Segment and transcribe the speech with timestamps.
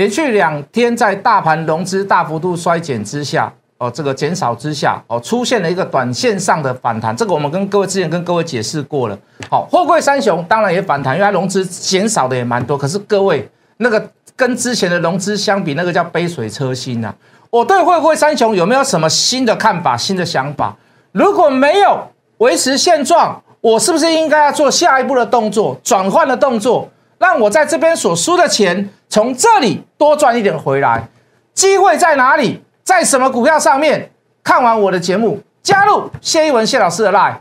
[0.00, 7.14] 连续两天在大盘融资大幅度衰减之下，哦，这个减少之下，哦，出现了一个短线上的反弹。
[7.14, 9.18] 这个我们跟各位之前跟各位解释过了。
[9.50, 12.78] 好，货柜三雄当然也反弹，因为它融资减少的也蛮多。
[12.78, 14.02] 可是各位那个
[14.34, 17.14] 跟之前的融资相比，那个叫杯水车薪呐。
[17.50, 20.74] 我对货柜三雄有没有什么新的看法、新的想法？
[21.12, 22.08] 如果没有
[22.38, 26.88] 维持现状，我是不是应该要做下一步的动作，转换的动作，
[27.20, 31.06] 让我在这边所输的钱从这里多赚一点回来？
[31.52, 32.64] 机会在哪里？
[32.82, 34.10] 在什么股票上面？
[34.42, 37.36] 看完我的节目，加入谢一文谢老师的 line。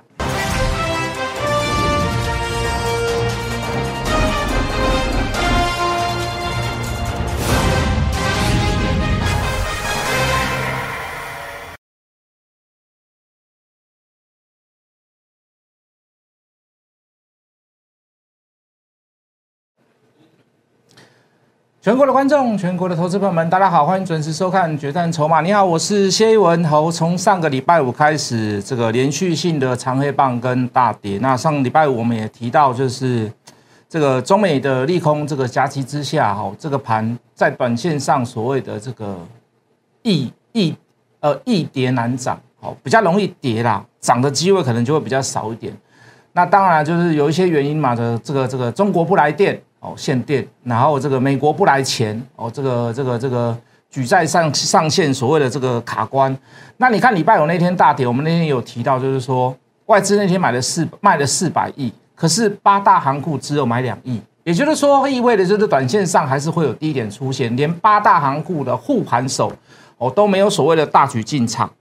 [21.82, 25.40] 全国的观众，全国的投资朋友们，大家好，欢迎准时收看《决战筹码》。
[25.42, 26.62] 你好，我是谢一文。
[26.66, 31.18] 好，从上个礼拜五开始，这个连续性的长黑棒跟大跌。
[31.20, 33.32] 那上个礼拜五我们也提到，就是
[33.88, 39.18] 这个中美的利空这个夹击之下，哈，这个盘在短线上所谓的这个
[40.04, 40.76] 易易
[41.22, 45.74] 呃易跌难涨，好，比较容易跌啦，涨的机会可能就会比较少一点。
[46.34, 49.58] 那当然就是有一些原因嘛的，这个这个中国不来电。
[49.82, 53.58] 哦，限电，然后这个美国不来钱，哦，这个这个这个
[53.90, 56.38] 举债上上限所谓的这个卡关，
[56.76, 69.50] 那你看礼拜五那天大跌，我们那天有提到，就是说外资那天买了四卖了四百亿，可是八大行库只有买两亿，也就是说意味着就是短线上还是会有低点出现，连八大行库的护盘手
[69.98, 71.72] 哦都没有所谓的大举进场，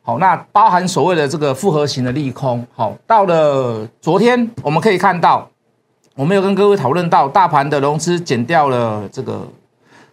[0.00, 5.48] 好，那包含所谓的这个复合型的利空，好，到了昨天我们可以看到。
[6.14, 9.48] 我们有跟各位讨论到，大盘的融资减掉了这个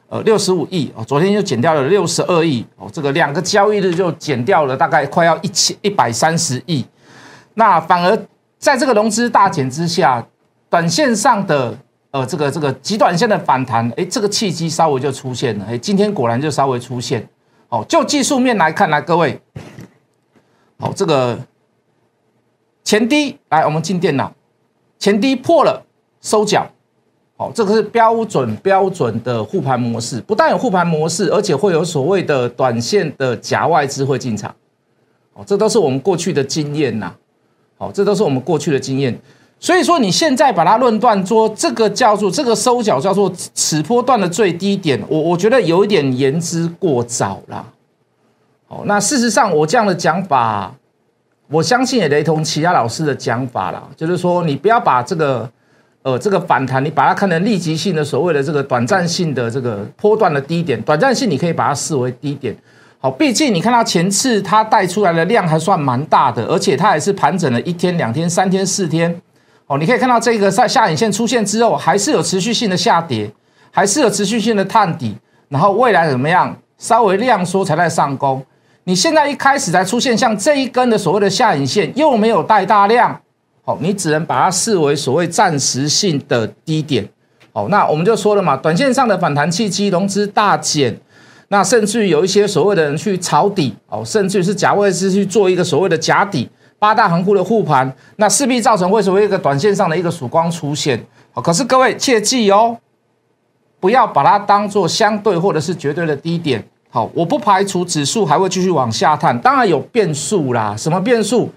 [0.08, 6.86] 呃六十五亿哦，昨天又减掉了六十二亿哦，这个两个交易日就减掉了大概快要一千一百三十亿。
[7.56, 8.18] 那反而
[8.58, 10.26] 在这个融资大减之下，
[10.70, 11.78] 短线上的
[12.12, 17.28] 呃这个这个极短线的反弹，哎，这个契机稍微就出现了，哎，今天果然就稍微出现。
[17.68, 19.40] 哦，就技术面来看，来各位，
[20.80, 21.38] 好，这个
[22.84, 24.34] 前低来，我们进电脑，
[24.98, 25.86] 前低破了。
[26.22, 26.68] 收脚，
[27.38, 34.54] 好，这个是标准标准的护盘模式，不但有护盘模式，而且会有所谓的短线的假外资会进场，
[35.34, 37.14] 哦，这都是我们过去的经验呐，
[37.78, 39.18] 好，这都是我们过去的经验，
[39.62, 47.66] 所以说你现在把它论断说这个叫做这个收脚叫做此波段的最低点，我我觉得有一点言之过早啦，
[48.68, 50.76] 好，那事实上我这样的讲法，
[51.48, 55.50] 我相信也雷同其他老师的讲法啦，就是说你不要把这个。
[56.04, 62.56] 呃，这个反弹，你把它看成立即性的所谓的这个短暂性的这个波段的低点，短暂性你可以把它视为低点。
[63.00, 69.14] 好，毕竟你看到前次它带出来的量还算蛮大的，而且它也是盘整了一天、两天、三天、四天。
[69.68, 73.30] 哦，你可以看到这个在下影线出现之后，还是有持续性的下跌，
[73.72, 75.16] 还是有持续性的探底，
[75.50, 76.56] 然后未来怎么样？
[76.78, 78.42] 稍微量缩才在上攻。
[78.86, 83.20] 你现在一开始才出现像这一根的所谓的下影线，又没有带大量。
[83.82, 87.08] 你只能把它视为所谓暂时性的低点。
[87.52, 90.96] 好，那我们就说了嘛，短线上的反弹契机，融资大减，
[91.48, 96.48] 那甚至于有一些所谓的人去抄底，哦，甚至于是假位置去做一个所谓的假底，
[96.78, 101.04] 八大行库的护盘，那势必造成会所谓一个短线上的一个曙光出现。
[101.32, 102.78] 好，可是各位切记哦，
[103.80, 106.64] 不要把它当做相对或者是绝对的低点。
[106.92, 110.76] 好，我不排除指数还会继续往下探，当然有变数啦。
[110.78, 111.50] 什么变数？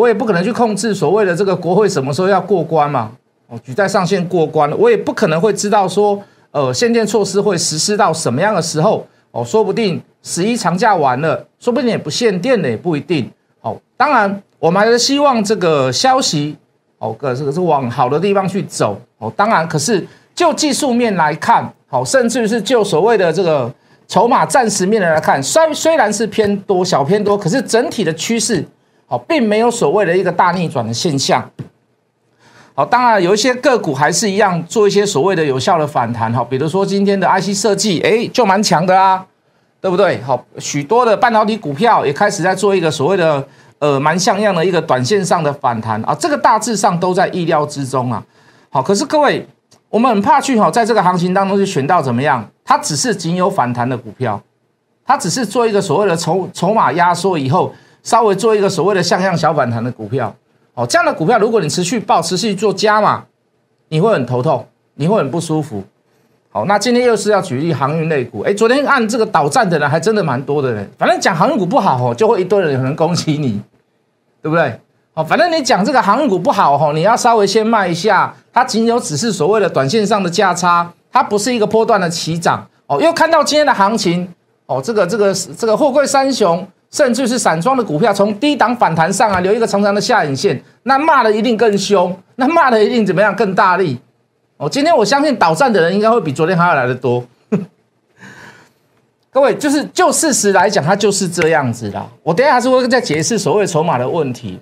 [0.00, 3.10] 我也不可能去控制所谓的这个国会什么时候要过关嘛，
[3.48, 6.18] 哦，举债上限过关了，我也不可能会知道说，
[6.52, 13.30] 呃，限电措施会实施到什么样的时候，哦，说不定十一长假完了，说不定也不限电了，也不一定。
[13.60, 16.56] 哦，当然我们还是希望这个消息，
[16.96, 23.70] 哦，个这个是往好的地方去走，哦，当然，可是就技术面来看，好，甚至于是就所谓的这个
[24.08, 28.64] 筹码暂时面来看，虽虽然是偏多，小偏多，可是整体的趋势。
[29.10, 31.44] 好，并没有所谓的一个大逆转的现象。
[32.76, 36.32] 好，当然有一些个股还是一样做一些所谓的有效的反弹。
[36.32, 39.26] 哈，比如说今天的 IC 设计，哎，就蛮强的啦，
[39.80, 40.22] 对不对？
[40.22, 43.44] 好，许多的半导体股票也开始在做一个所谓的
[43.80, 48.22] 呃蛮像样的一个短线上的反弹啊，这个大致上都在意料之中啊。
[48.68, 49.44] 好，可是各位，
[49.88, 52.48] 我们很怕去哈，在这个行情当中去选到怎么样？
[52.64, 54.40] 它只是仅有反弹的股票，
[55.04, 57.74] 它只是做一个所谓的筹筹码压缩以后。
[58.02, 60.34] 稍微做一个所谓的向量小反弹的股票，
[60.74, 63.24] 哦，这样的股票，如果你持续报、持续做加码，
[63.88, 65.82] 你会很头痛，你会很不舒服，
[66.50, 73.60] 好，那今天又是要举例航运类股，哎，昨天按这个导战的人还真的蛮多的呢，反正讲航运股不好哦，就会一堆人有人攻击你，
[74.42, 74.80] 对不对？
[75.14, 83.00] 哦，反正你讲这个航运股不好哦，你要稍微先卖一下，它仅有只是所谓的短线上的价差，它不是一个波段的起涨哦。
[83.02, 84.32] 又看到今天的行情
[84.66, 93.98] 哦，这个这个这个货柜三雄，甚至是散装的股票从低档反弹上啊，留一个长长的下影线，那骂的一定更凶，那骂的一定怎么样更大力。
[94.56, 97.24] 哦，今天我相信倒站的人应该会比昨天还要来的多。
[99.32, 102.04] 各位，就是就事实来讲，它就是这样子的。
[102.24, 104.58] 我等下还是会再解释所谓筹码的问题。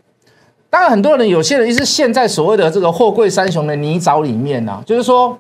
[0.69, 4.83] 当然，很多人有些人是陷在所谓的这个货柜三雄的泥沼里面呢。
[4.85, 5.39] 就是说，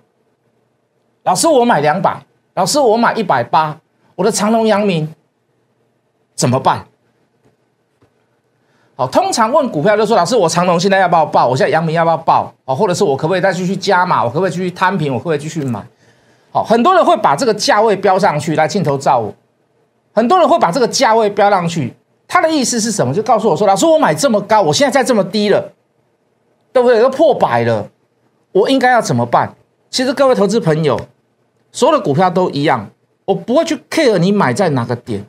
[1.25, 2.17] 老师我买两百，
[2.55, 3.79] 老师我买一百八，
[4.15, 5.07] 我的长隆、阳明
[6.39, 6.87] 怎么办？
[8.95, 11.49] 好，通常问股票就说：“老师，我长隆现在要不要报？
[11.49, 12.55] 我现在阳明要不要报？
[12.65, 14.23] 哦，或者是我可不可以再继续加码？
[14.23, 15.13] 我可不可以继续摊平？
[15.13, 15.85] 我可不可以继续买？”
[16.53, 19.35] 好，很多人会把这个价位标上去来镜头照我。
[20.13, 21.93] 很多人会把这个价位标上去，
[22.29, 23.13] 他的意思是什么？
[23.13, 25.73] 就告诉我说：“老师，我买这么高，我现在在这么低了，
[26.73, 27.03] 对不对？
[27.03, 27.89] 都破百了，
[28.53, 29.57] 我应该要怎么办？”
[29.91, 31.01] 其实各位投资朋友，
[31.73, 32.91] 所有的股票都一样，
[33.25, 35.25] 我不会去 care 你买在哪个点。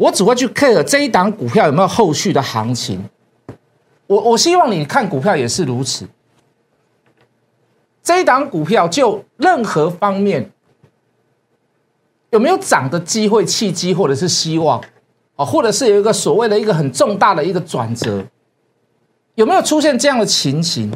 [0.00, 3.04] 我只会去 care 这一档股票有没有后续的行情。
[4.06, 6.08] 我我希望你看股票也是如此。
[8.02, 10.50] 这一档股票就任何方面
[12.30, 14.82] 有没有涨的机会、契机或者是希望
[15.36, 18.24] 啊，或者是有一个所谓的一个很重大的一个转折，
[19.34, 20.90] 有没有出现这样的情形，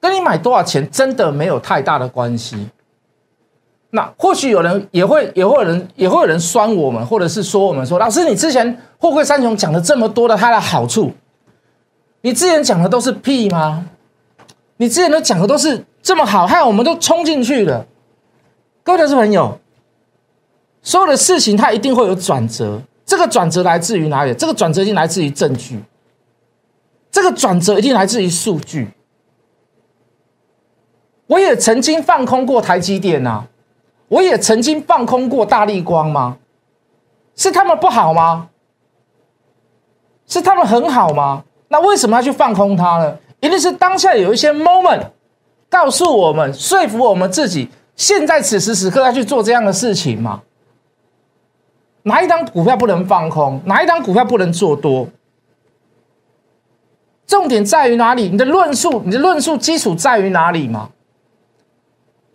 [0.00, 2.68] 跟你买多少钱真的没有太大的关系。
[3.90, 11.10] 那或许有人也会也会有人也会有人酸我们，或者是说我们说老师，你之前货柜三雄讲了这么多的它的好处，
[12.20, 13.88] 你之前讲的都是屁吗？
[14.76, 17.86] 你之前都讲的都是这么好，害我们都冲进去了。
[18.82, 19.58] 各位投资朋友，
[20.82, 24.34] 所有的事情它一定会有转折，这个转折来自于哪里？
[24.34, 25.82] 这个转折一定来自于证据，
[27.10, 28.90] 这个转折一定来自于数据。
[31.26, 33.46] 我也曾经放空过台积电呐。
[34.08, 36.38] 我也曾经放空过大力光吗？
[37.36, 38.48] 是他们不好吗？
[40.26, 41.44] 是他们很好吗？
[41.68, 43.18] 那为什么要去放空它呢？
[43.40, 45.02] 一定是当下有一些 moment
[45.68, 50.42] 告诉我们，说服我们自己，现在此时此刻要去做这样的事情吗？
[52.02, 53.60] 哪一张股票不能放空？
[53.66, 55.06] 哪一张股票不能做多？
[57.26, 58.30] 重点在于哪里？
[58.30, 60.90] 你的论述，你的论述基础在于哪里吗？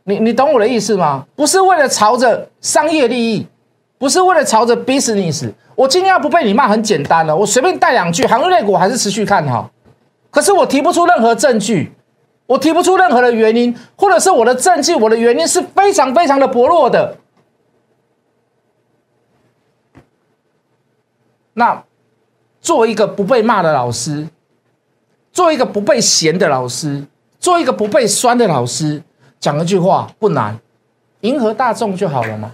[0.05, 1.25] 你你懂我的意思吗？
[1.35, 3.47] 不是为了朝着商业利益，
[3.97, 5.51] 不是为了朝着 business。
[5.75, 9.71] 我今天要不被你骂，很简单了，我随便带两句，航运类股还是持续看好。
[10.29, 11.93] 可是我提不出任何证据，
[12.45, 17.17] 我提不出任何的原因，或者是我的证据，我的原因是非常非常的薄弱的。
[21.53, 21.83] 那
[22.59, 24.27] 做一个不被骂的老师，
[25.31, 27.05] 做一个不被嫌的老师，
[27.39, 29.01] 做一个不被酸的老师。
[29.43, 30.57] 讲一句话不难，
[31.19, 32.53] 迎合大众就好了嘛。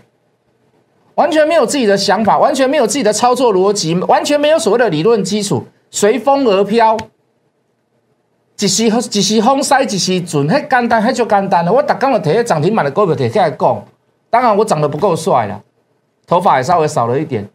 [1.14, 6.98] 完全没有自己的想法，完全没有自己的操作逻辑，完全没有所谓的理论基础，随风而飘。
[8.58, 11.72] 一时一时风塞，一时准，很简单，很就简单了。
[11.72, 13.86] 我打刚的提涨停板的股票提起来讲，
[14.32, 15.62] 当然我长得不够帅了，
[16.26, 17.48] 头发也稍微少了一点，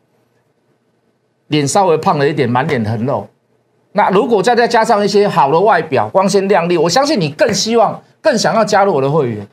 [1.49, 3.27] 脸稍微胖了一点，满脸横肉。
[3.91, 8.01] 那如果再再加上一些好的外表，光鲜亮丽，我相信你更希望。
[8.25, 9.47] 更想要加入我的会员，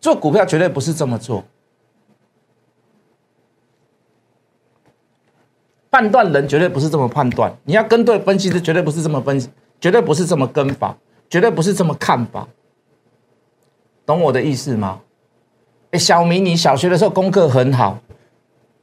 [0.00, 1.42] 做股票绝对不是这么做，
[5.90, 9.50] 判断人绝对不是这么判断，你要跟对分析师绝对不是这么分析，
[9.80, 10.96] 绝对不是这么跟法，
[11.28, 12.46] 绝对不是这么看法，
[14.06, 15.00] 懂我的意思吗？
[15.90, 17.98] 哎，小明，你小学的时候功课很好，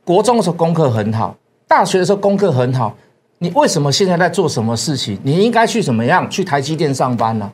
[0.04, 2.98] 国中的时候功课很好，大学的时候功课很好。
[3.46, 5.20] 你为什么现在在做什么事情？
[5.22, 6.28] 你应该去怎么样？
[6.28, 7.52] 去台积电上班呢？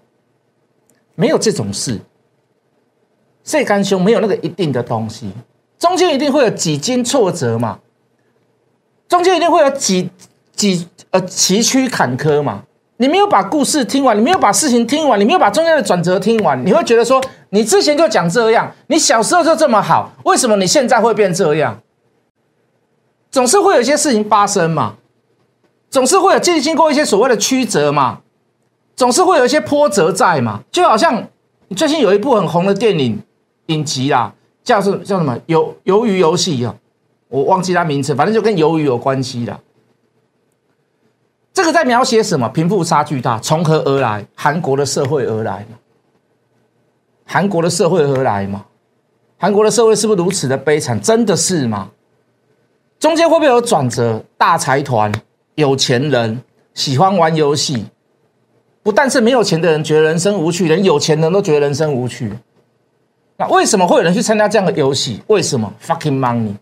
[1.15, 1.99] 没有这种事，
[3.43, 5.29] 这干兄没有那个一定的东西，
[5.77, 7.79] 中间一定会有几经挫折嘛，
[9.09, 10.09] 中间一定会有几
[10.55, 12.63] 几呃崎岖坎坷嘛。
[12.95, 21.81] 你没有把故事听完，你没有把事情听完，你没有把中间的转折听完，你会觉得说，你之前就讲这样，你小时候就这么好，为什么你现在会变这样？
[23.29, 24.95] 总是会有一些事情发生嘛。
[25.91, 28.21] 总是会有经历经过一些所谓的曲折嘛，
[28.95, 31.27] 总是会有一些波折在嘛，就好像
[31.67, 33.21] 你最近有一部很红的电影
[33.67, 34.33] 影集啦，
[34.63, 36.73] 叫是叫什么鱿鱿鱼游戏啊，
[37.27, 39.59] 我忘记它名字，反正就跟鱿鱼有关系的。
[41.53, 42.47] 这个在描写什么？
[42.47, 44.25] 贫富差距大，从何而来？
[44.33, 45.65] 韩国的社会而来
[47.25, 48.65] 韩国的社会何来嘛？
[49.37, 50.99] 韩国的社会是不是如此的悲惨？
[51.01, 51.89] 真的是吗？
[52.97, 54.23] 中间会不会有转折？
[54.37, 55.11] 大财团、
[55.55, 56.41] 有钱人
[56.73, 57.85] 喜欢玩游戏，
[58.83, 62.31] 不但是没有钱的人觉得人生无趣，连有钱人都觉得人生无趣。
[63.37, 65.21] 那为什么会有人去参加这样的游戏？
[65.27, 66.55] 为什么？Fucking money，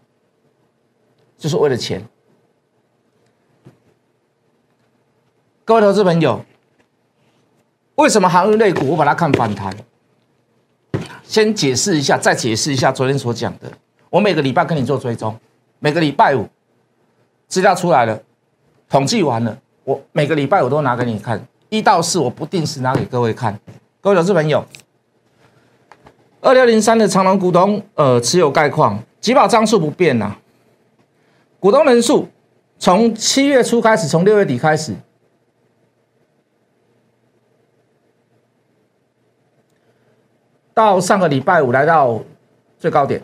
[1.37, 2.05] 就是为了钱。
[5.65, 6.43] 各位投资朋友，
[7.95, 9.75] 为什么航运类股我把它看反弹？
[11.23, 13.71] 先解释一下，再解释一下昨天所讲的。
[14.09, 15.37] 我每个礼拜跟你做追踪，
[15.77, 16.47] 每个礼拜五
[17.47, 18.19] 资料出来了，
[18.89, 23.57] 统计完了，我每个礼拜我都拿给你看，一到四我不定时拿给各位看。
[24.01, 24.65] 各位投资朋友，
[26.41, 30.35] 二六零三的长隆股东呃持有概况，几保张数不变呐，
[31.59, 32.27] 股东人数
[32.79, 34.95] 从七月初开始，从六月底开始。
[40.73, 42.21] 到上个礼拜五来到
[42.77, 43.21] 最高点，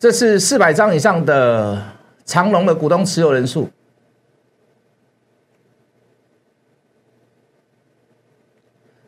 [0.00, 1.84] 这是四百张以上的
[2.24, 3.68] 长隆的股东持有人数。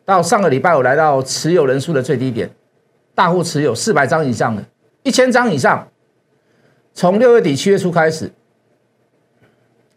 [0.05, 2.47] 到上个礼拜我来到持有人数的最低点，
[3.15, 4.63] 大户持有四百张以上的，
[5.01, 5.87] 一千张以上，
[6.93, 8.31] 从六月底七月初开始，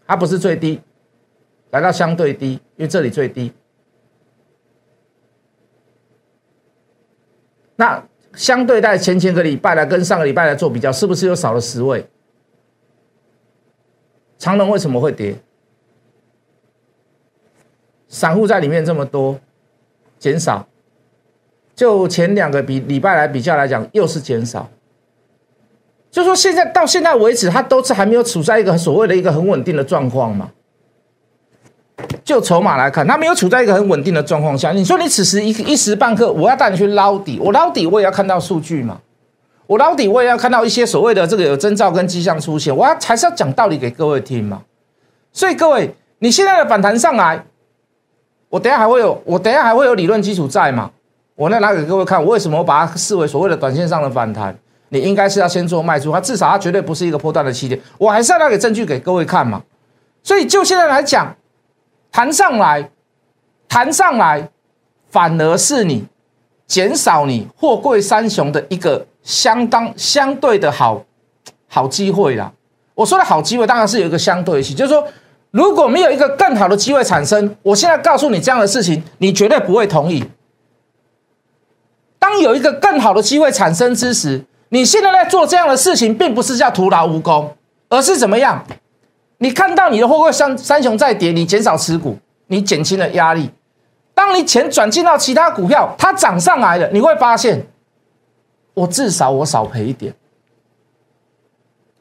[0.07, 0.81] 它不是最低。
[1.73, 3.53] 来到相对低，因为这里最低。
[7.75, 8.03] 那
[8.37, 12.07] 相对在前前个礼拜来跟上个礼拜来做比较，是不是又少了十位？
[14.39, 15.35] 长隆为什么会跌？
[18.09, 19.41] 散户在里面这么多，
[20.19, 20.69] 减少。
[21.75, 24.71] 就前两个比礼拜来比较来讲，又是减少。
[26.11, 30.53] 就说现在到现在为止，它都是还没有处在一个所谓的一个很稳定的状况嘛。
[32.25, 34.71] 就筹码来看，它没有处在一个很稳定的状况下。
[34.73, 39.01] 你说你此时一一时半刻，我要带你去捞底，我捞底我也要看到数据嘛，
[39.67, 44.63] 我捞底我也要看到一些所谓的这个有征兆跟迹象出现，我要还是要讲道理给各位听嘛。
[45.33, 47.47] 所以各位，你现在的反弹上来，
[48.51, 50.91] 我等下还会有，我等下还会有理论基础在嘛？
[51.35, 54.55] 我那拿给各位看，我为什么我把它视为所谓的短线上的反弹？
[54.91, 59.63] 你应该是要先做卖出，它至少它绝对不是一个破断的起点，我还是要拿给证据给各位看嘛。
[60.23, 61.35] 所以就现在来讲。
[62.17, 62.89] 弹上来，
[63.69, 64.49] 弹上来，
[65.11, 66.07] 反而是你
[66.67, 71.05] 减少你货柜三雄的一个相当相对的好
[71.69, 72.51] 好机会啦。
[72.95, 75.07] 我说的好机会，当然是有一个相对性，就是说，
[75.51, 80.25] 如果没有一个更好的机会产生，我现在告诉你这样的事情，你绝对不会同意。
[82.19, 87.55] 当有一个更好的机会产生之时，你现在在做这样的事情，并不是叫徒劳无功，
[87.91, 88.65] 而是怎么样？
[89.39, 92.17] 你看到你的货柜三三雄在跌，你减少持股，
[92.47, 93.51] 你减轻了压力。
[94.15, 97.67] 当你钱转进到其他股票，它涨上来了，你会发现，
[98.73, 100.15] 我至少我少赔一点。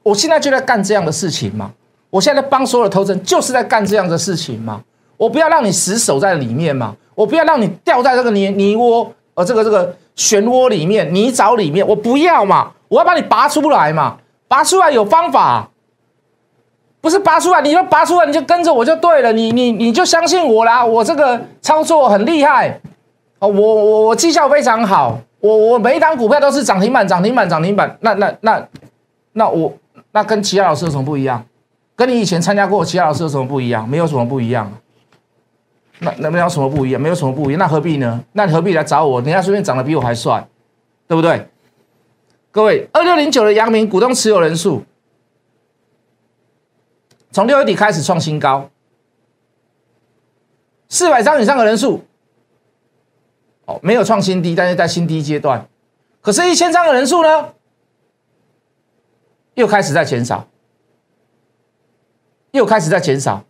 [0.02, 1.72] 我现在就在干这样的事情嘛，
[2.10, 4.82] 我现在帮所有的投资人就是在干这样的事情嘛。
[5.18, 15.70] 我不要让你死守在里面嘛，我不要让你掉在这个泥泥窝呃这个这个漩涡里面泥沼里面，我不要嘛，我要把你拔出来嘛，拔出来有方法。
[17.06, 22.82] 不是拔出来，你就拔出来，你就跟着我就对了，你你你就相信我啦，我这个操作很厉害，
[23.38, 28.68] 哦，我我我绩效非常好，我我每一档股票都是涨停板，涨停板，涨停板，那那那
[29.34, 29.72] 那我
[30.14, 31.46] 那跟其他老师有什么不一样？
[31.96, 33.88] 跟你以前参加过其他老师有什么不一样？
[33.88, 34.68] 没有什么不一样，
[36.00, 38.20] 那那没有什么不一样，没有什么不一样，那何必呢？
[38.34, 39.22] 那你何必来找我？
[39.22, 40.44] 人家随便长得比我还帅，
[41.08, 41.48] 对不对？
[42.52, 44.84] 各位，二六零九的阳明股东持有人数。
[47.36, 48.70] 从六月底开始创新高，
[50.88, 52.02] 四百张以上的人数，
[53.66, 55.68] 哦，没有创新低，但是在新低阶段。
[56.22, 57.50] 可是，一千张的人数呢，
[59.56, 60.48] 又开始在减少，
[62.52, 63.44] 又开始在减少。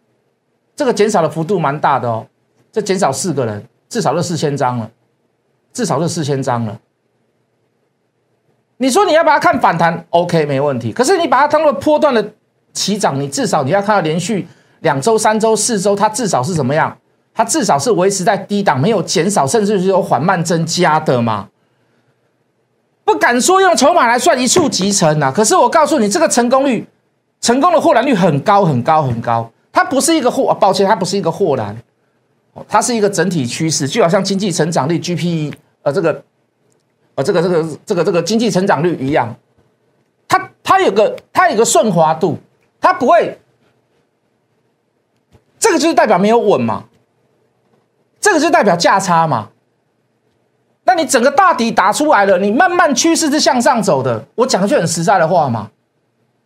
[0.76, 2.26] 这个减少的幅度蛮大的哦，
[2.72, 4.90] 这减少四个人，至少是四千张了，
[5.72, 6.82] 至少是四千张了。
[8.78, 10.92] 你说你要把它看反弹，OK，没问题。
[10.92, 12.34] 可是你把它当做波段的。
[12.76, 14.48] 起涨，你至少你要看到连续
[14.82, 16.96] 两周、三周、四周，它至少是怎么样？
[17.34, 21.50] 它至少是维持在低档，没有减少，甚至是有缓慢增加的嘛？
[23.04, 25.32] 不敢说用筹码来算一触即成啊！
[25.32, 26.88] 可是我告诉你，这个成功率、
[27.42, 29.52] 成功的获蓝率很高、很高、很高。
[29.74, 31.76] 它不是一个获，抱歉，它不是一个获蓝，
[32.68, 35.54] 它是一个整体趋势，就好像经济成长率 GPE，
[35.84, 36.24] 呃，这个，
[37.16, 39.36] 呃，这个、这个、这个、这个经济成长率一样，
[40.28, 42.38] 它它有个它有个顺滑度。
[42.86, 43.40] 它不会，
[45.58, 46.84] 这个就是代表没有稳嘛，
[48.22, 49.50] 这个就代表价差嘛。
[50.84, 54.24] 那你整个大底打出来了，你慢慢趋势是向上走的。
[54.36, 55.72] 我讲句很实在的话嘛，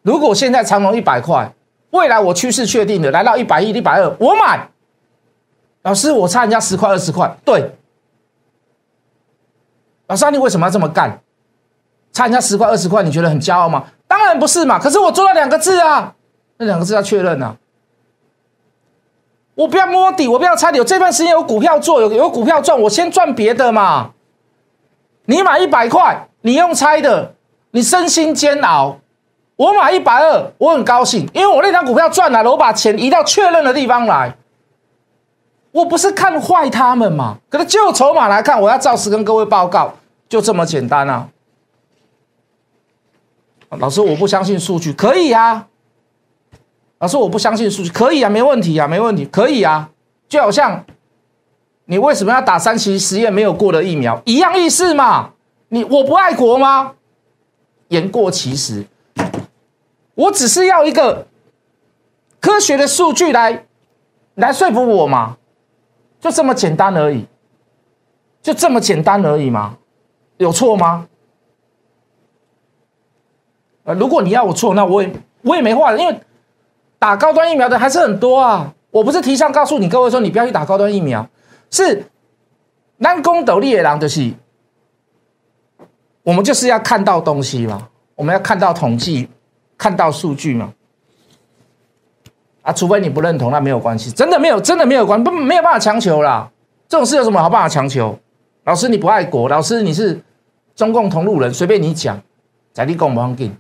[0.02, 1.54] 如果现在长隆一百块，
[1.90, 4.70] 未来我趋势确定的来到一百一、一百二，我买。
[5.82, 7.76] 老师，我差人家十块、二十块，对。
[10.08, 11.22] 老师，你为什么要这么干？
[12.14, 13.88] 差人家十块、二十块，你觉得很骄傲吗？
[14.08, 14.80] 当然不是嘛。
[14.80, 16.16] 可是我做了两个字啊，
[16.60, 17.58] 那两个字要确认啊。
[19.56, 20.80] 我不要摸底，我不要猜底。
[20.80, 24.12] 我这段时间有股票做，有有股票赚，我先赚别的嘛。
[25.26, 27.34] 你买一百块，你用猜的，
[27.72, 29.00] 你身心煎熬。
[29.56, 34.36] 我买一百二，我很高兴，因为我那张股票赚来了，我把钱移到确认的地方来。
[35.72, 37.38] 我不是看坏他们嘛？
[37.50, 39.94] 可是就筹码来看，我要照实跟各位报告，
[40.28, 41.30] 就这么简单啊。
[43.72, 45.68] 老师，我不相信数据，可以啊。
[47.00, 49.90] 老师，我不相信数据，可以啊，没问题啊，没问题，可以啊。
[50.28, 50.86] 就好像。
[51.92, 54.22] 你为什么要打三期实验没有过的疫苗？
[54.24, 55.32] 一样意思嘛？
[55.70, 56.94] 你我不爱国吗？
[57.88, 58.86] 言过其实，
[60.14, 61.26] 我只是要一个
[62.40, 63.66] 科学的数据来
[64.36, 65.38] 来说服我嘛，
[66.20, 67.26] 就这么简单而已，
[68.44, 69.76] 就这么简单而已嘛，
[70.38, 71.08] 有错吗？
[73.86, 76.20] 呃，如果你要我错，那我也我也没话了，因为
[77.00, 78.74] 打高端疫苗的还是很多啊。
[78.92, 81.28] 我不是提倡告诉你各位说你不要去打高端疫苗。
[81.72, 82.04] 是，
[82.98, 84.34] 南宫斗笠的人就是，
[86.24, 89.30] 我们就是要看到东西嘛，我们要看到统计，
[89.78, 90.74] 看到数据嘛。
[92.64, 96.52] 啊，除非你不认同，那没有关系，真的没有，真的没有关，不没有办法强求啦。
[96.88, 98.18] 这种事有什么好办法强求？
[98.64, 100.20] 老师你不爱国，老师你是
[100.76, 102.20] 中共同路人，随便你讲，
[102.74, 103.56] 在你讲不放紧。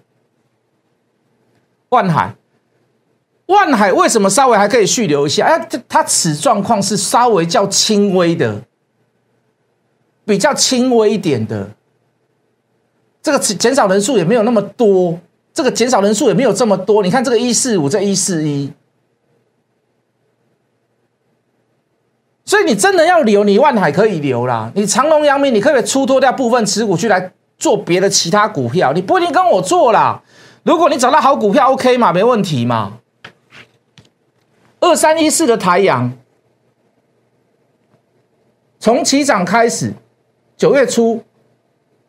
[1.89, 2.33] 万海。
[3.49, 5.43] 万海为什么稍微还可以续留一下？
[5.45, 8.61] 哎，它它此状况是稍微较轻微的，
[10.23, 11.71] 比较轻微一点的。
[13.23, 15.19] 这个减少人数也没有那么多，
[15.51, 17.01] 这个减少人数也没有这么多。
[17.01, 18.71] 你看这个一四五，这一四一，
[22.45, 24.71] 所以你真的要留，你万海可以留啦。
[24.75, 30.21] 你长隆、阳明，你可不可以出脱掉部分持股去来做别的其他股票，你不一定跟我做啦。
[30.61, 32.99] 如果你找到好股票，OK 嘛，没问题嘛。
[34.81, 36.11] 二三一四的台阳，
[38.79, 39.93] 从起涨开始，
[40.55, 41.21] 九月初、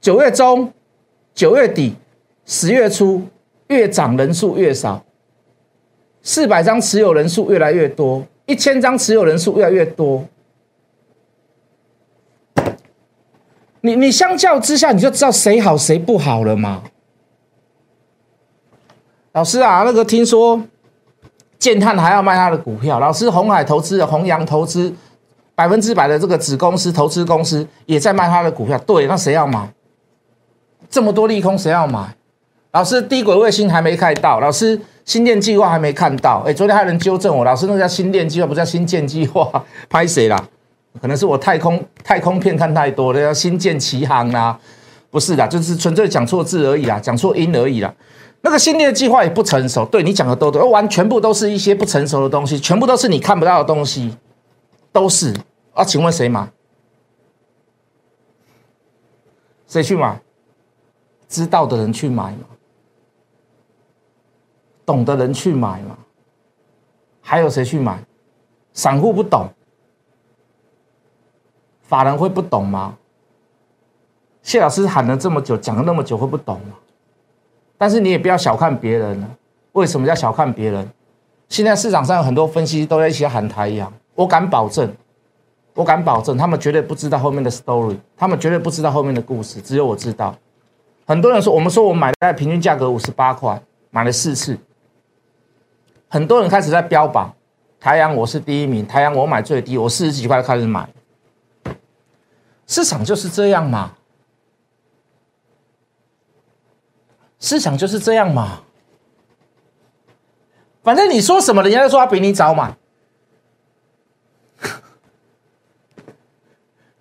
[0.00, 0.72] 九月中、
[1.35, 1.96] 九月底、
[2.46, 3.22] 十月初，
[3.66, 5.04] 越涨人数越少，
[6.22, 10.24] 四百张持有人数越来越多，一千张持有人数越来越多。
[13.80, 16.85] 你你相较之下，你就知道谁好谁不好了嘛？
[19.33, 20.62] 老师啊，那个听说。
[21.60, 24.92] 建探还要卖他的股票，老师红海投资的弘洋投资
[25.54, 29.70] 百分之百的这个子公司投资公司也在卖他的股票，对，那谁要买？
[30.88, 32.16] 这么多利空谁要买？
[32.72, 39.50] 老师低轨卫星还没看到，老师新电计划还没看到，哎，昨天还有人纠正我，老师那叫新电计划，不叫新建计划，
[39.90, 40.42] 拍谁啦？
[41.02, 44.58] 可能是我太空太空片看太多了，叫新建奇航啦，
[45.10, 47.92] 不是的，就是纯粹讲错字而已啦，讲错音而已啦。
[48.42, 54.16] 那个新的计划也不成熟，对你讲的都对，完全部都是一些不成熟的东西，全部都是你看不到的东西，
[54.92, 55.35] 都是
[55.74, 55.85] 啊？
[55.85, 56.50] 请问谁买？
[59.66, 60.20] 谁去买？
[61.29, 62.46] 知道的人去买嘛？
[64.85, 65.98] 懂的人去买嘛？
[67.20, 68.03] 还有谁去买？
[68.72, 69.48] 散户不懂，
[71.83, 72.96] 法人会不懂吗？
[74.42, 76.76] 谢老师喊了这么久，讲了那么久，会不懂吗？
[77.80, 79.30] 但是你也不要小看别人了。
[79.72, 80.86] 为什么叫小看别人？
[81.48, 84.94] 现在市场上有很多分析都在一起喊台阳，我敢保证，
[85.72, 90.36] 我敢保证，他们绝对不知道后面的 story，他们绝对不知道后面的故事，只有我知道。
[91.06, 94.58] 很多人说，我们说我买在平均价格五十八块，买了四次。
[96.08, 97.32] 很多人开始在标榜
[97.80, 100.86] 台阳，我是第一名，台阳我买最低，我四十几块开始买。
[102.66, 103.92] 市场就是这样嘛。
[107.40, 108.62] 市场就是这样嘛，
[110.83, 112.76] 反正你说什么，人家就说他比你早买。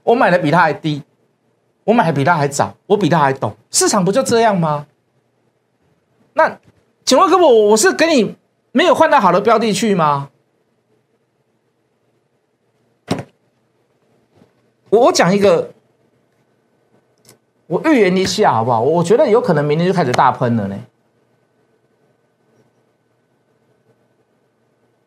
[0.03, 1.03] 我买的比他还低，
[1.83, 4.87] 我买的比他还早，我比他还懂，市场不就这样吗？
[6.33, 6.57] 那
[7.03, 8.37] 请问哥，我我是给你
[8.71, 10.31] 没有换到好的标的去吗？
[14.89, 15.73] 我我讲一个。
[17.69, 18.81] 我预言一下好不好？
[18.81, 20.75] 我觉得有可能明天就开始大喷了呢。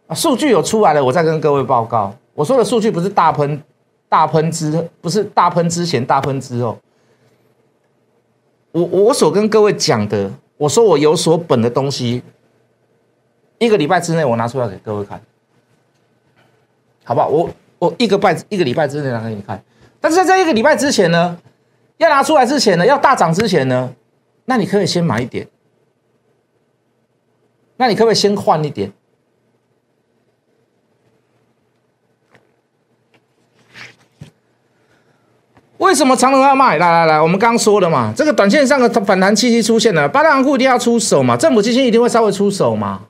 [0.06, 2.14] 啊，数据有出来了，我再跟各位报告。
[2.34, 3.60] 我说的数据不是大喷
[4.08, 6.78] 大喷之，不是大喷之前大喷之后。
[8.70, 12.22] 我我所跟各位讲的，我说我有所本的东西，
[13.58, 15.20] 一个礼拜之内我拿出来给各位看，
[17.02, 17.26] 好不好？
[17.26, 19.60] 我我一个拜一个礼拜之内拿给你看。
[20.00, 21.36] 但是在这一个礼拜之前呢，
[21.98, 23.92] 要拿出来之前呢，要大涨之前呢，
[24.46, 25.46] 那你可以先买一点，
[27.76, 28.92] 那你可不可以先换一点？
[35.78, 36.78] 为什么长隆要卖？
[36.78, 43.02] 来来来，我们刚说了嘛，这个短线上的反弹契机出现了，八大行库一定要出手嘛，政府基金一定会稍微出手嘛。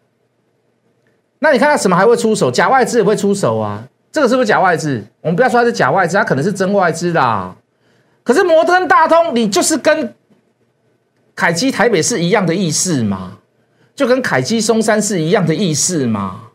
[1.39, 2.51] 那你看到什么还会出手？
[2.51, 5.05] 假外资也会出手啊，这个是不是假外资？
[5.21, 7.55] 我们不要说它是假外资，它可能是真外资啦。
[8.25, 10.15] 可是摩登大通，你就是跟
[11.35, 13.39] 凯基台北是一样的意思嘛，
[13.95, 16.49] 就跟凯基松山是一样的意思嘛。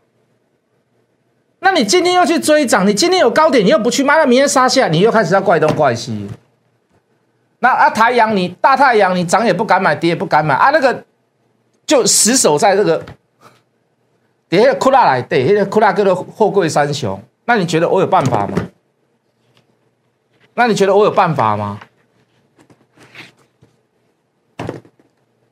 [1.60, 6.28] 那你今天又去追涨，你今天有高点，你又不去卖，那明天杀下，你又开始要怪东怪西。
[7.58, 11.04] 那啊，太阳你大太阳，你涨也不敢买，跌也不敢买啊，那个
[11.84, 13.04] 就死守在这个
[14.48, 17.20] 底下库拉来，对，那个库拉哥的货柜三雄。
[17.44, 18.56] 那你觉得我有办法吗？
[20.58, 21.78] 那你觉得我有办法吗？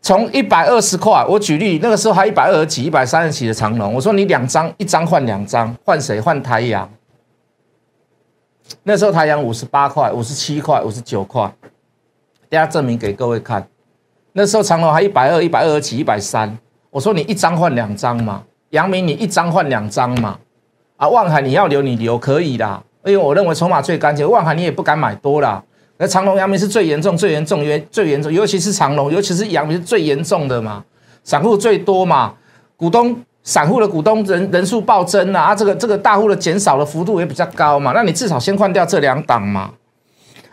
[0.03, 6.21] 从一百二十块，我举例，那个时候还一百二十几、一百三十几的长龙，我说你两张，一张换两张，换谁？
[6.21, 6.93] 换台阳。
[8.83, 11.55] 那时候台阳五十八块、五十七块、五十九块，
[12.49, 13.65] 等下证明给各位看。
[14.33, 16.59] 那时候长龙还一百二、一百二十几、一百三，
[16.91, 20.37] 我说你一张换两张嘛，阳明你一张换两张嘛，
[20.97, 25.63] 啊，望海你要留你留可以的，因为我认为筹码最干净，万海你也不敢买多了。
[25.99, 30.85] 那长隆、阳明是最严重、最严重，因为最严重，尤其是长隆，尤其是阳明是最严重的嘛，
[31.25, 32.35] 散户最多嘛，
[32.77, 39.71] 股东、散户的股东人人数暴增啊，啊，这个这个大户的减少的幅度也比较高嘛，那你至少先换掉这两档嘛，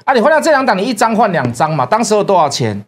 [0.05, 2.85] 啊，你换掉这两档，你一张换两张嘛，当时候多少钱？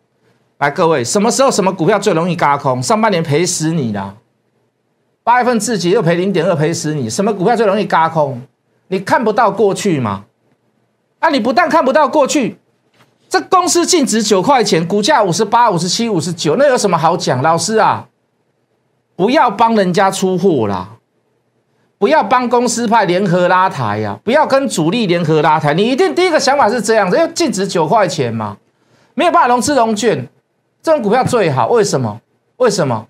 [0.60, 2.82] 来，各位，什么时候什么股票最容易嘎空？
[2.82, 4.16] 上半年赔死你啦，
[5.26, 8.42] 八月份自己又赔零点二，赔死你，什么股票最容易嘎空？
[8.88, 10.26] 你看不到过去嘛？
[11.20, 12.60] 啊你不但看不到过去，
[13.28, 17.42] 这公司净值九块钱，股价五十八、五十七、五十九，那有什么好讲？
[17.42, 18.08] 老师啊，
[19.16, 20.98] 不要帮人家出货啦，
[21.98, 25.74] 不要帮公司派联合拉抬呀，不要跟主力联合拉抬。
[25.74, 28.58] 你一定第一个想法是这样子，要净值九块钱嘛，
[29.16, 30.28] 没有办法融资融券，
[30.84, 31.68] 这种股票最好。
[31.70, 32.22] 为什么？
[32.58, 33.08] 为什么？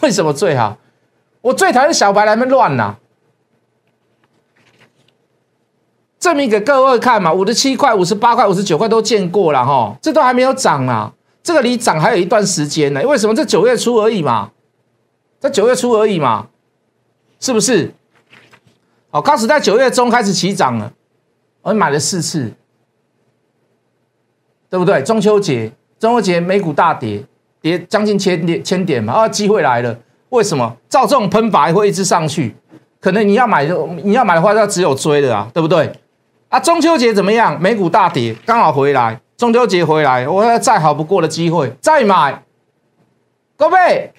[0.00, 0.76] 为什么最好？
[1.42, 2.96] 我最讨厌小白来们乱呐。
[6.20, 11.10] 证明给各位看嘛，五十七块、五十八块、五十九块都见过了哈，这都还没有涨啊，
[11.42, 13.00] 这个离涨还有一段时间呢。
[13.06, 13.34] 为什么？
[13.34, 14.50] 这九月初而已嘛，
[15.38, 16.48] 在九月初而已嘛，
[17.40, 17.94] 是不是？
[19.10, 20.92] 好，开始在九月中开始起涨了，
[21.62, 22.52] 我买了四次，
[24.68, 25.02] 对不对？
[25.02, 27.24] 中秋节，中秋节美股大跌，
[27.62, 29.98] 跌将近千点千点嘛，啊，机会来了。
[30.28, 30.76] 为什么？
[30.90, 32.54] 照这种喷法会一直上去，
[33.00, 35.90] 可能你要买就你要买的话，要只有追的啊，对不对？
[36.50, 37.60] 啊，中秋节怎么样？
[37.62, 39.20] 美股大跌，刚好回来。
[39.36, 42.42] 中秋节回来，我再好不过的机会，再买。
[43.56, 44.12] 各位，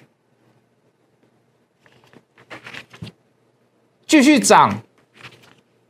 [4.06, 4.80] 继续涨，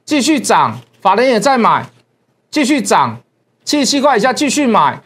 [0.05, 1.87] 继续涨，法人也在买，
[2.51, 3.21] 继续涨，
[3.65, 5.01] 七十七块以下继续买，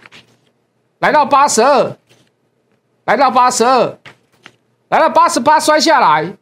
[1.01, 1.97] 来到八十二，
[3.05, 3.99] 来到八十二，
[4.89, 6.35] 来到八十八摔下来，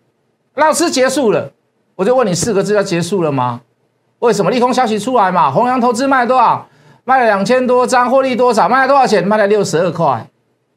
[0.54, 1.52] 老师结束了，
[1.96, 3.62] 我就问你四个字：要结束了吗？
[4.24, 5.50] 为什么利空消息出来嘛？
[5.50, 6.66] 弘扬投资卖了多少？
[7.04, 8.66] 卖了两千多张，获利多少？
[8.66, 9.22] 卖了多少钱？
[9.26, 10.26] 卖了六十二块。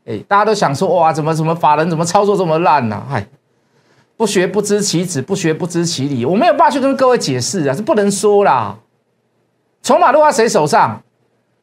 [0.06, 3.02] 哎，大家都想说哇，怎么怎么法人怎么操作这么烂呢？
[3.10, 3.26] 嗨，
[4.18, 6.26] 不学不知其子，不学不知其理。
[6.26, 8.76] 我没有办法去跟各位解释啊，是不能说啦。
[9.82, 11.02] 筹码落在谁手上？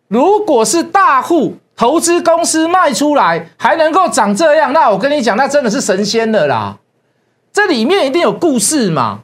[0.08, 6.78] 如果是大户投资公司卖出来还能够长这样，那我跟你讲，那真的是神仙了啦。
[7.52, 9.20] 这里面一定有故事嘛。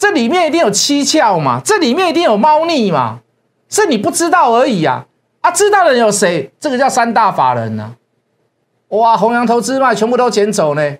[0.00, 1.60] 这里面一定有蹊跷嘛？
[1.62, 3.20] 这里面一定有猫腻嘛？
[3.68, 5.04] 是你不知道而已啊！
[5.42, 6.50] 啊，知道的人有谁？
[6.58, 7.94] 这个叫三大法人呢。
[8.88, 10.96] 哇，弘扬投资卖全部都捡走呢。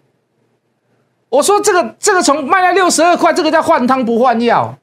[1.30, 4.76] 我说这个这个从卖了六十二块，这个叫换汤不换药，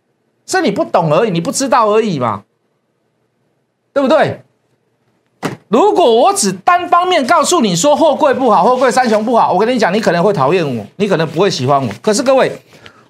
[0.48, 2.44] 是你不懂而已，你不知道而已嘛，
[3.94, 4.42] 对不对？
[5.68, 11.94] 如果我只单方面告诉你说货柜不好，货柜三雄不好，我跟你讲，你可能会讨厌我，你可能不会喜欢我。
[12.02, 12.52] 可是各位。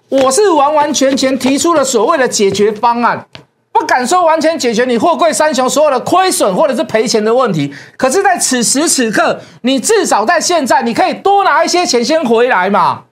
[0.09, 3.27] 我是完完全全提出了所谓的解决方案，
[3.71, 7.73] 不敢说完全解决你货柜三雄所有的亏损或者是赔钱的问题。
[7.97, 13.03] 可是，在此时此刻，你至少在现在，你可以多拿一些钱先回来嘛。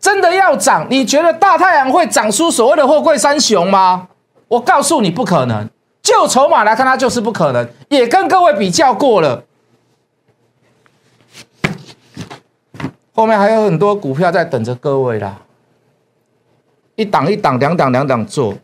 [0.00, 0.86] 真的要涨？
[0.88, 4.06] 你觉得大太阳会涨出所谓的货柜三雄吗？
[4.48, 5.68] 我告诉你不可能。
[6.00, 7.68] 就筹码来看，它就是不可能。
[7.88, 9.42] 也跟各位比较过了，
[13.16, 15.40] 后面还有很多股票在等着各位啦。
[16.96, 18.54] 一档一档，两档两档做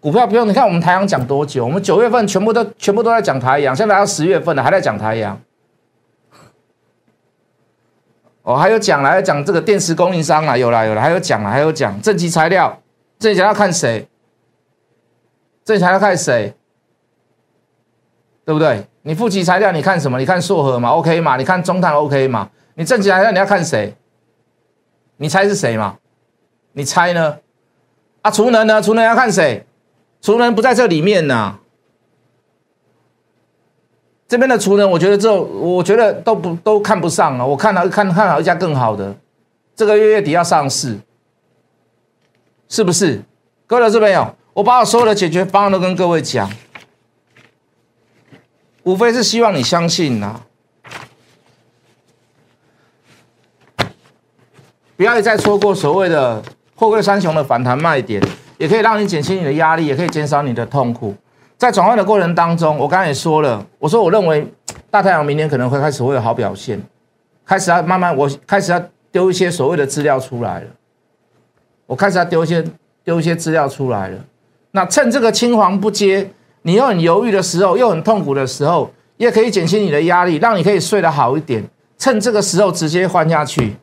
[0.00, 1.64] 股票，不用你看我们台阳讲多久？
[1.64, 5.40] 我们九月份全部都全部都在讲台阳，现在到十月份了，还在讲台阳。
[8.42, 12.82] 哦，还有讲了，还有讲这个电池供应商啊，有了有了，还有讲了，还有讲正极材料，
[13.20, 14.08] 正极材料看谁？
[15.64, 16.52] 正极材料看谁？
[18.44, 18.84] 对不对？
[19.02, 20.18] 你负极材料你看什么？
[20.18, 21.36] 你看硕和嘛？OK 嘛？
[21.36, 22.50] 你看中碳 OK 嘛？
[22.74, 23.94] 你正极材料你要看谁？
[25.22, 25.98] 你猜是谁嘛？
[26.72, 27.36] 你猜呢？
[28.22, 28.80] 啊，储能呢？
[28.80, 29.66] 储能要看谁？
[30.22, 31.58] 储能不在这里面呢。
[34.26, 37.44] 这边的储能，我觉得这我觉得都不都看不上啊！
[37.44, 39.14] 我看到看看好一家更好的，
[39.76, 40.98] 这个月月底要上市，
[42.70, 43.20] 是不是？
[43.66, 46.50] 各位这边有，我把我所有的解决方案都跟各位讲，
[48.84, 50.40] 无非是希望你相信呐，
[55.14, 56.42] 要再错过所谓的
[56.74, 58.22] 货柜三雄的反弹卖点，
[58.58, 61.14] 也可以让你减轻你的压力，也可以减少你的痛苦。
[61.58, 64.46] 在转换的过程当中，我刚才也说了，我说我认为
[64.90, 66.80] 大太阳明年可能会开始会有好表现，
[67.44, 70.66] 开始要慢慢，我开始要丢一些所谓的资料出来了，
[71.86, 72.64] 我开始要丢一些
[73.04, 74.18] 丢一些资料出来了。
[74.70, 76.30] 那趁这个青黄不接，
[76.62, 81.62] 你又很犹豫的时候，又很痛苦的时候，也可以减轻你的压力，让你可以睡得好一点。
[81.98, 83.76] 趁这个时候直接换下去，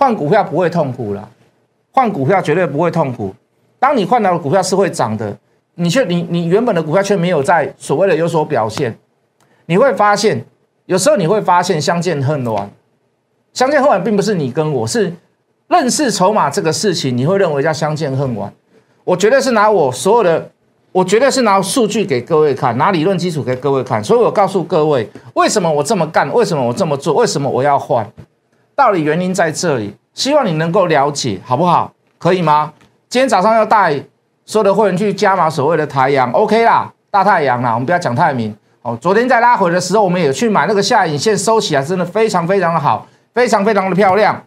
[0.00, 1.28] 换股票不会痛苦了，
[1.92, 3.34] 换股票绝对不会痛苦。
[3.78, 5.36] 当你换到的股票是会涨的。
[5.76, 8.94] 你却你你原本的股票却没有在所谓的有所表现，
[9.64, 10.44] 你会发现
[10.84, 12.70] 有时候你会发现相见恨晚，
[13.54, 15.10] 相见恨晚并不是你跟我是
[15.68, 18.52] 认识筹码这个事情，你会认为叫相见恨晚。
[19.04, 20.50] 我绝对是拿我所有的，
[20.92, 28.06] 我绝对是拿数据给各位看，拿理论基础给各位看，所以我告诉各位为什么我这么干，为什么我这么做，为什么我要换，
[28.80, 31.92] 道理原因在这里，希望你能够了解，好不好？
[32.16, 32.72] 可以吗？
[33.10, 34.02] 今天早上要带。
[34.46, 38.98] 所有的会员去加码所谓的太阳，OK 啦，大太阳啦，我们不要讲太明哦。
[39.00, 44.42] 昨天在拉回的时候，我们也去买那个下影线，收起来真的非常非常的好，非常非常的漂亮。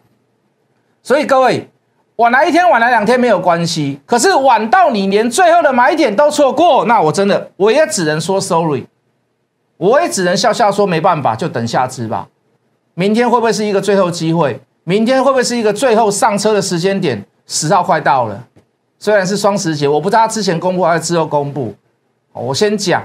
[1.02, 1.70] 所以各位
[2.16, 8.86] 晚来一天，晚来两天没有关系，可是晚到你连最后的买点都错过，那我真的我也只能说 sorry，
[9.78, 12.28] 我也只能笑笑说没办法，就等下支吧。
[12.94, 14.60] 明天会不会是一个最后机会？
[14.84, 17.24] 明天会不会是一个最后上车的时间点？
[17.46, 18.44] 十号快到了。
[18.98, 21.74] 虽然是双十节，我不知道他之前公布还是之后公布。
[22.32, 23.02] 我先讲，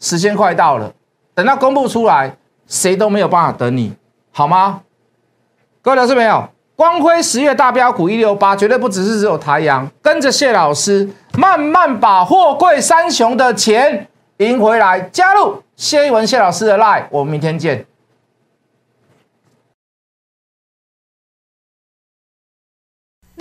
[0.00, 0.92] 时间快到了，
[1.34, 3.92] 等到公布出来，谁都没有办法等你，
[4.30, 4.82] 好吗？
[5.80, 6.48] 各位老师没有？
[6.74, 15.00] 光辉十月大标股一六八，绝对不只是只有台阳，跟着谢老师慢慢把货柜三雄的钱赢回来。
[15.12, 17.84] 加入谢一文谢老师的 line，我们明天见。